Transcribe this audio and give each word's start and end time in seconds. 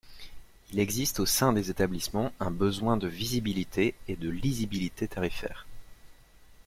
Il 0.71 0.79
existe 0.79 1.19
au 1.19 1.27
sein 1.27 1.53
des 1.53 1.69
établissements 1.69 2.33
un 2.39 2.49
besoin 2.49 2.97
de 2.97 3.07
visibilité 3.07 3.93
et 4.07 4.15
de 4.15 4.29
lisibilité 4.31 5.07
tarifaires. 5.07 5.67